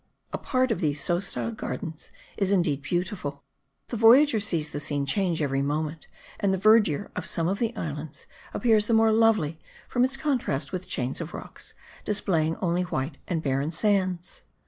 [0.33, 3.43] A part of these so styled gardens is indeed beautiful;
[3.89, 6.07] the voyager sees the scene change every moment,
[6.39, 10.71] and the verdure of some of the islands appears the more lovely from its contrast
[10.71, 14.41] with chains of rocks, displaying only white and barren sands.